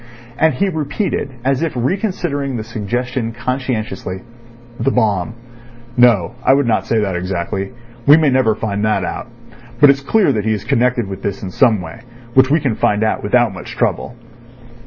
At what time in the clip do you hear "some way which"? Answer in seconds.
11.51-12.49